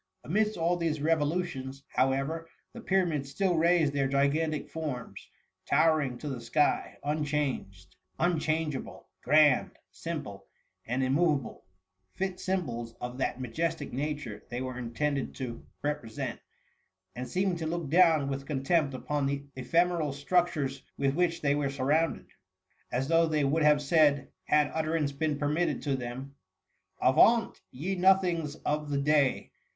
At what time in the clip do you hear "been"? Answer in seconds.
25.11-25.37